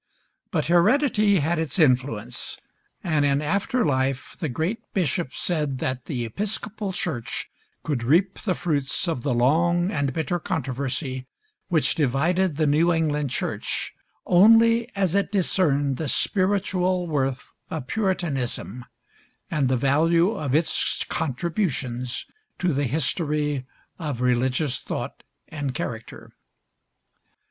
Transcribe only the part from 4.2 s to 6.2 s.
the great Bishop said that